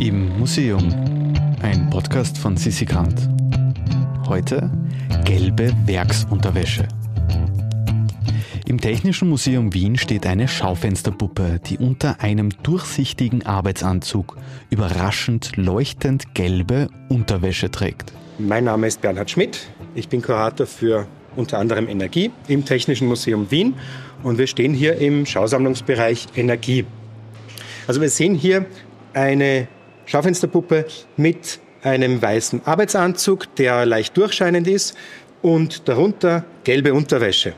[0.00, 0.94] Im Museum,
[1.60, 3.28] ein Podcast von Sissi Grant.
[4.28, 4.70] Heute
[5.24, 6.86] gelbe Werksunterwäsche.
[8.66, 14.36] Im Technischen Museum Wien steht eine Schaufensterpuppe, die unter einem durchsichtigen Arbeitsanzug
[14.70, 18.12] überraschend leuchtend gelbe Unterwäsche trägt.
[18.38, 19.66] Mein Name ist Bernhard Schmidt.
[19.96, 23.74] Ich bin Kurator für unter anderem Energie im Technischen Museum Wien
[24.22, 26.84] und wir stehen hier im Schausammlungsbereich Energie.
[27.88, 28.64] Also wir sehen hier
[29.12, 29.66] eine
[30.08, 30.86] Schaufensterpuppe
[31.18, 34.96] mit einem weißen Arbeitsanzug, der leicht durchscheinend ist
[35.42, 37.52] und darunter gelbe Unterwäsche.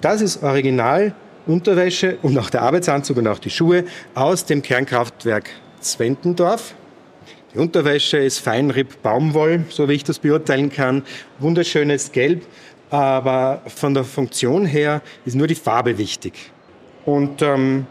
[0.00, 1.14] Das ist Original
[1.46, 5.50] Unterwäsche und auch der Arbeitsanzug und auch die Schuhe aus dem Kernkraftwerk
[5.80, 6.74] Zwentendorf.
[7.52, 11.02] Die Unterwäsche ist Feinripp Baumwoll, so wie ich das beurteilen kann.
[11.38, 12.46] Wunderschönes Gelb,
[12.88, 16.50] aber von der Funktion her ist nur die Farbe wichtig.
[17.04, 17.86] Und ähm,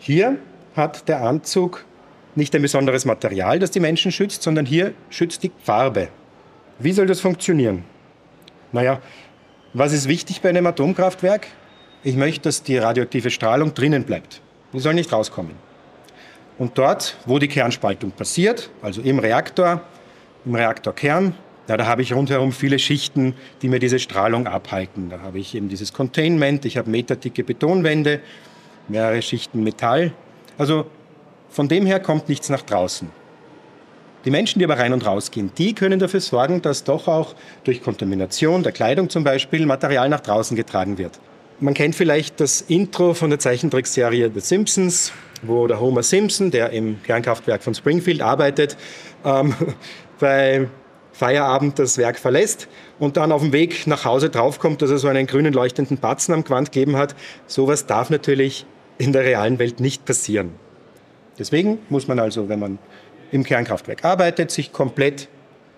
[0.00, 0.36] hier
[0.74, 1.84] hat der Anzug
[2.36, 6.08] nicht ein besonderes Material, das die Menschen schützt, sondern hier schützt die Farbe.
[6.78, 7.84] Wie soll das funktionieren?
[8.72, 9.00] Naja,
[9.72, 11.48] was ist wichtig bei einem Atomkraftwerk?
[12.02, 14.40] Ich möchte, dass die radioaktive Strahlung drinnen bleibt.
[14.72, 15.52] Die soll nicht rauskommen.
[16.58, 19.82] Und dort, wo die Kernspaltung passiert, also im Reaktor,
[20.44, 21.34] im Reaktorkern,
[21.68, 25.10] ja, da habe ich rundherum viele Schichten, die mir diese Strahlung abhalten.
[25.10, 28.20] Da habe ich eben dieses Containment, ich habe meterdicke Betonwände,
[28.88, 30.12] mehrere Schichten Metall.
[30.58, 30.86] Also
[31.56, 33.08] von dem her kommt nichts nach draußen.
[34.26, 37.34] Die Menschen, die aber rein und raus gehen, die können dafür sorgen, dass doch auch
[37.64, 41.18] durch Kontamination der Kleidung zum Beispiel Material nach draußen getragen wird.
[41.58, 46.70] Man kennt vielleicht das Intro von der Zeichentrickserie The Simpsons, wo der Homer Simpson, der
[46.72, 48.76] im Kernkraftwerk von Springfield arbeitet,
[49.24, 49.54] ähm,
[50.20, 50.68] bei
[51.12, 55.08] Feierabend das Werk verlässt und dann auf dem Weg nach Hause draufkommt, dass er so
[55.08, 57.16] einen grünen leuchtenden Batzen am Quant gegeben hat.
[57.46, 58.66] Sowas darf natürlich
[58.98, 60.65] in der realen Welt nicht passieren.
[61.38, 62.78] Deswegen muss man also, wenn man
[63.32, 65.28] im Kernkraftwerk arbeitet, sich komplett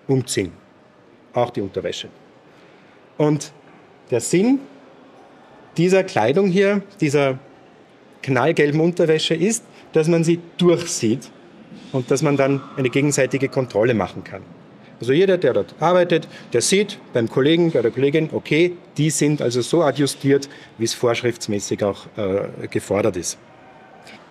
[0.07, 0.53] umziehen.
[1.33, 2.09] Auch die Unterwäsche.
[3.17, 3.51] Und
[4.11, 4.59] der Sinn
[5.77, 7.39] dieser Kleidung hier, dieser
[8.21, 11.29] knallgelben Unterwäsche ist, dass man sie durchsieht
[11.91, 14.41] und dass man dann eine gegenseitige Kontrolle machen kann.
[14.99, 19.41] Also jeder, der dort arbeitet, der sieht beim Kollegen, bei der Kollegin, okay, die sind
[19.41, 23.37] also so adjustiert, wie es vorschriftsmäßig auch äh, gefordert ist.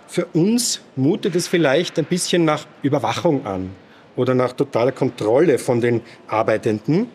[0.09, 3.71] Für uns mutet es vielleicht ein bisschen nach Überwachung an
[4.17, 7.09] oder nach totaler Kontrolle von den Arbeitenden,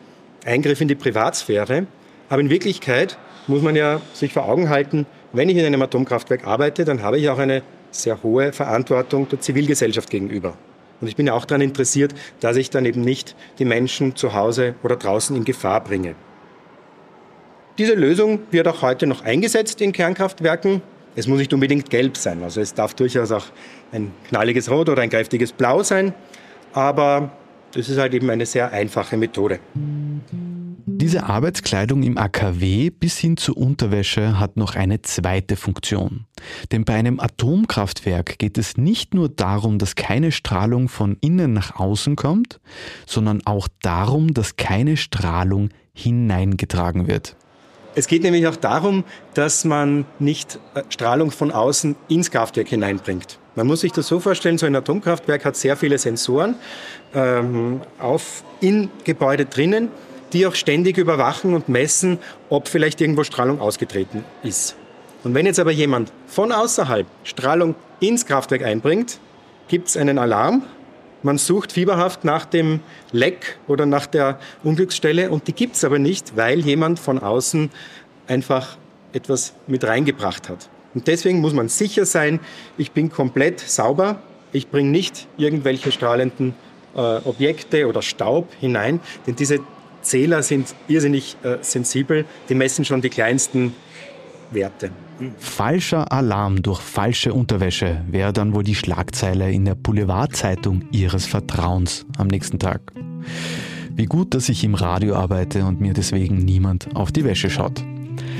[0.45, 1.87] Eingriff in die Privatsphäre.
[2.29, 3.17] Aber in Wirklichkeit
[3.47, 7.17] muss man ja sich vor Augen halten, wenn ich in einem Atomkraftwerk arbeite, dann habe
[7.17, 10.55] ich auch eine sehr hohe Verantwortung der Zivilgesellschaft gegenüber.
[11.01, 14.35] Und ich bin ja auch daran interessiert, dass ich dann eben nicht die Menschen zu
[14.35, 16.13] Hause oder draußen in Gefahr bringe.
[17.79, 20.83] Diese Lösung wird auch heute noch eingesetzt in Kernkraftwerken.
[21.15, 23.45] Es muss nicht unbedingt gelb sein, also es darf durchaus auch
[23.91, 26.13] ein knalliges Rot oder ein kräftiges Blau sein,
[26.73, 27.31] aber
[27.73, 29.59] das ist halt eben eine sehr einfache Methode.
[30.85, 36.25] Diese Arbeitskleidung im AKW bis hin zur Unterwäsche hat noch eine zweite Funktion.
[36.71, 41.75] Denn bei einem Atomkraftwerk geht es nicht nur darum, dass keine Strahlung von innen nach
[41.75, 42.59] außen kommt,
[43.05, 47.35] sondern auch darum, dass keine Strahlung hineingetragen wird.
[47.95, 49.03] Es geht nämlich auch darum,
[49.35, 53.37] dass man nicht äh, Strahlung von außen ins Kraftwerk hineinbringt.
[53.55, 56.55] Man muss sich das so vorstellen, so ein Atomkraftwerk hat sehr viele Sensoren
[57.13, 59.89] ähm, auf, in Gebäude drinnen,
[60.33, 62.17] die auch ständig überwachen und messen,
[62.49, 64.75] ob vielleicht irgendwo Strahlung ausgetreten ist.
[65.23, 69.19] Und wenn jetzt aber jemand von außerhalb Strahlung ins Kraftwerk einbringt,
[69.67, 70.63] gibt es einen Alarm
[71.23, 75.99] man sucht fieberhaft nach dem Leck oder nach der Unglücksstelle und die gibt es aber
[75.99, 77.69] nicht, weil jemand von außen
[78.27, 78.77] einfach
[79.13, 80.69] etwas mit reingebracht hat.
[80.93, 82.39] Und deswegen muss man sicher sein,
[82.77, 86.53] ich bin komplett sauber, ich bringe nicht irgendwelche strahlenden
[86.95, 89.59] äh, Objekte oder Staub hinein, denn diese
[90.01, 93.73] Zähler sind irrsinnig äh, sensibel, die messen schon die kleinsten
[94.51, 94.91] Werte.
[95.37, 102.05] Falscher Alarm durch falsche Unterwäsche wäre dann wohl die Schlagzeile in der Boulevardzeitung Ihres Vertrauens
[102.17, 102.93] am nächsten Tag.
[103.95, 107.83] Wie gut, dass ich im Radio arbeite und mir deswegen niemand auf die Wäsche schaut.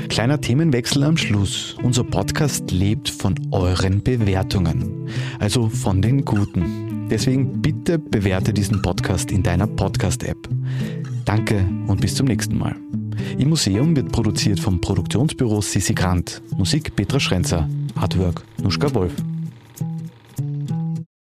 [0.08, 1.76] Kleiner Themenwechsel am Schluss.
[1.82, 5.08] Unser Podcast lebt von euren Bewertungen,
[5.38, 7.08] also von den guten.
[7.10, 10.48] Deswegen bitte bewerte diesen Podcast in deiner Podcast-App.
[11.24, 12.76] Danke und bis zum nächsten Mal.
[13.38, 16.42] Im Museum wird produziert vom Produktionsbüro Sissi Grant.
[16.56, 17.68] Musik Petra Schrenzer.
[17.96, 19.14] Artwork Nuschka Wolf.